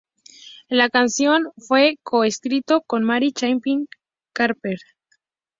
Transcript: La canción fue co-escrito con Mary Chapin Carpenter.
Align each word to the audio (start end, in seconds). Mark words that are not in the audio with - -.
La 0.67 0.89
canción 0.89 1.51
fue 1.57 1.99
co-escrito 2.01 2.81
con 2.81 3.03
Mary 3.03 3.33
Chapin 3.33 3.87
Carpenter. 4.33 4.79